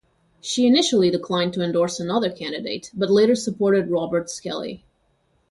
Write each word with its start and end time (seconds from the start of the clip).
She 0.41 0.65
initially 0.65 1.11
declined 1.11 1.53
to 1.53 1.61
endorse 1.61 1.99
another 1.99 2.31
candidate, 2.31 2.89
but 2.91 3.11
later 3.11 3.35
supported 3.35 3.91
Robert 3.91 4.31
Skelly. 4.31 4.83